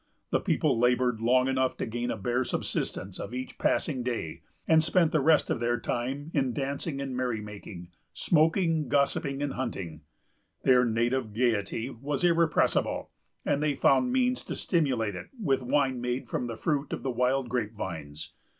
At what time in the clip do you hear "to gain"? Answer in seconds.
1.77-2.09